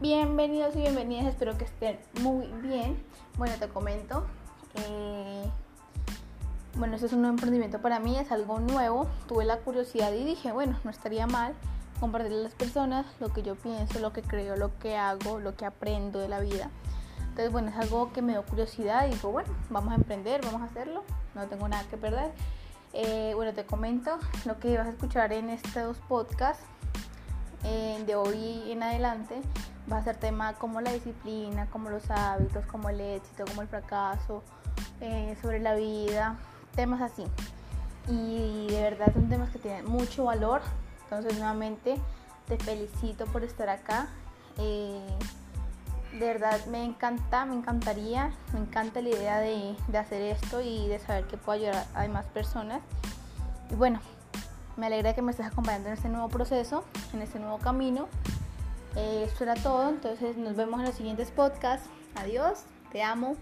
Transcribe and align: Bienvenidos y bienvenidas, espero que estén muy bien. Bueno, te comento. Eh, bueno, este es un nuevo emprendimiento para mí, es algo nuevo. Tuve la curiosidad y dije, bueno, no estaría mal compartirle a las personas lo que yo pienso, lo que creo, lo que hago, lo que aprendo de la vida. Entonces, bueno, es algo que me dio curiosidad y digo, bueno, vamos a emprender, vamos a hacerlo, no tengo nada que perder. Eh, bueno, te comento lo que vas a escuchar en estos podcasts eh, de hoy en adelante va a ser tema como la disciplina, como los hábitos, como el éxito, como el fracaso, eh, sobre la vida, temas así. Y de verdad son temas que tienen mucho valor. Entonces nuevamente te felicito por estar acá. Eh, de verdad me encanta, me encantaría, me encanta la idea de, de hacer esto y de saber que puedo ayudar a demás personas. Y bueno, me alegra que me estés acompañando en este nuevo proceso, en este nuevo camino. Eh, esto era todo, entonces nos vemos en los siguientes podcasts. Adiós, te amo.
Bienvenidos 0.00 0.74
y 0.76 0.80
bienvenidas, 0.80 1.26
espero 1.26 1.58
que 1.58 1.64
estén 1.64 1.98
muy 2.22 2.46
bien. 2.62 3.02
Bueno, 3.36 3.54
te 3.58 3.68
comento. 3.68 4.24
Eh, 4.74 5.44
bueno, 6.76 6.94
este 6.94 7.06
es 7.06 7.12
un 7.12 7.22
nuevo 7.22 7.34
emprendimiento 7.34 7.80
para 7.80 7.98
mí, 7.98 8.16
es 8.16 8.30
algo 8.32 8.60
nuevo. 8.60 9.08
Tuve 9.26 9.44
la 9.44 9.58
curiosidad 9.58 10.12
y 10.12 10.24
dije, 10.24 10.52
bueno, 10.52 10.78
no 10.84 10.90
estaría 10.90 11.26
mal 11.26 11.54
compartirle 12.00 12.38
a 12.38 12.42
las 12.44 12.54
personas 12.54 13.06
lo 13.20 13.30
que 13.32 13.42
yo 13.42 13.56
pienso, 13.56 13.98
lo 13.98 14.12
que 14.12 14.22
creo, 14.22 14.56
lo 14.56 14.78
que 14.78 14.96
hago, 14.96 15.40
lo 15.40 15.56
que 15.56 15.66
aprendo 15.66 16.20
de 16.20 16.28
la 16.28 16.40
vida. 16.40 16.70
Entonces, 17.20 17.50
bueno, 17.50 17.68
es 17.68 17.76
algo 17.76 18.12
que 18.12 18.22
me 18.22 18.32
dio 18.32 18.44
curiosidad 18.44 19.06
y 19.06 19.14
digo, 19.14 19.30
bueno, 19.32 19.52
vamos 19.70 19.92
a 19.92 19.96
emprender, 19.96 20.40
vamos 20.44 20.62
a 20.62 20.66
hacerlo, 20.66 21.02
no 21.34 21.46
tengo 21.46 21.68
nada 21.68 21.84
que 21.90 21.96
perder. 21.96 22.32
Eh, 22.92 23.32
bueno, 23.34 23.52
te 23.52 23.66
comento 23.66 24.18
lo 24.46 24.58
que 24.58 24.78
vas 24.78 24.86
a 24.86 24.90
escuchar 24.90 25.32
en 25.32 25.50
estos 25.50 25.98
podcasts 26.08 26.64
eh, 27.64 28.02
de 28.06 28.14
hoy 28.14 28.70
en 28.70 28.82
adelante 28.82 29.40
va 29.90 29.98
a 29.98 30.04
ser 30.04 30.16
tema 30.16 30.54
como 30.54 30.80
la 30.80 30.92
disciplina, 30.92 31.66
como 31.70 31.90
los 31.90 32.10
hábitos, 32.10 32.64
como 32.66 32.88
el 32.88 33.00
éxito, 33.00 33.44
como 33.46 33.62
el 33.62 33.68
fracaso, 33.68 34.42
eh, 35.00 35.36
sobre 35.40 35.60
la 35.60 35.74
vida, 35.74 36.36
temas 36.74 37.00
así. 37.00 37.24
Y 38.08 38.66
de 38.68 38.82
verdad 38.82 39.12
son 39.12 39.28
temas 39.28 39.50
que 39.50 39.58
tienen 39.58 39.86
mucho 39.86 40.24
valor. 40.24 40.60
Entonces 41.04 41.34
nuevamente 41.38 41.96
te 42.46 42.58
felicito 42.58 43.26
por 43.26 43.44
estar 43.44 43.68
acá. 43.68 44.08
Eh, 44.58 45.06
de 46.12 46.26
verdad 46.26 46.64
me 46.66 46.84
encanta, 46.84 47.44
me 47.44 47.54
encantaría, 47.54 48.32
me 48.52 48.60
encanta 48.60 49.02
la 49.02 49.10
idea 49.10 49.38
de, 49.40 49.76
de 49.88 49.98
hacer 49.98 50.22
esto 50.22 50.60
y 50.60 50.88
de 50.88 50.98
saber 50.98 51.26
que 51.26 51.36
puedo 51.36 51.58
ayudar 51.58 51.86
a 51.94 52.02
demás 52.02 52.26
personas. 52.26 52.80
Y 53.70 53.74
bueno, 53.74 54.00
me 54.78 54.86
alegra 54.86 55.12
que 55.12 55.22
me 55.22 55.32
estés 55.32 55.46
acompañando 55.46 55.88
en 55.88 55.94
este 55.94 56.08
nuevo 56.08 56.28
proceso, 56.28 56.84
en 57.12 57.20
este 57.20 57.38
nuevo 57.40 57.58
camino. 57.58 58.06
Eh, 58.96 59.24
esto 59.26 59.44
era 59.44 59.54
todo, 59.54 59.88
entonces 59.90 60.36
nos 60.36 60.56
vemos 60.56 60.78
en 60.80 60.86
los 60.86 60.94
siguientes 60.94 61.30
podcasts. 61.32 61.88
Adiós, 62.14 62.60
te 62.92 63.02
amo. 63.02 63.36